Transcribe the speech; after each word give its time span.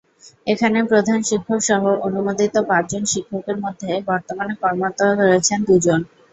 এখানে 0.47 0.79
প্রধান 0.89 1.19
শিক্ষকসহ 1.29 1.75
অনুমোদিত 2.07 2.55
পাঁচজন 2.69 3.03
শিক্ষকের 3.13 3.57
মধ্যে 3.63 3.89
বর্তমানে 4.09 4.53
কর্মরত 4.61 4.99
রয়েছেন 5.21 5.59
দুজন। 5.67 5.99